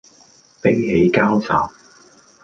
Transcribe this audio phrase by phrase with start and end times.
[0.61, 1.45] 悲喜交集